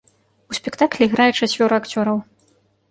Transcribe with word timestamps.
У 0.53 0.57
спектаклі 0.59 1.01
іграе 1.11 1.29
чацвёра 1.39 1.75
акцёраў. 1.85 2.17